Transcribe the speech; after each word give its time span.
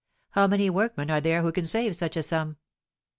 How 0.31 0.47
many 0.47 0.67
workmen 0.71 1.11
are 1.11 1.21
there 1.21 1.43
who 1.43 1.51
can 1.51 1.67
save 1.67 1.95
such 1.95 2.17
a 2.17 2.23
sum? 2.23 2.57